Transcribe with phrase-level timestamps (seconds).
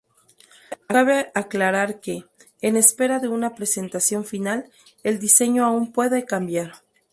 [0.87, 2.25] Cabe aclarar que,
[2.63, 4.65] en espera de una presentación final,
[5.03, 6.71] el diseño aun puede cambiar.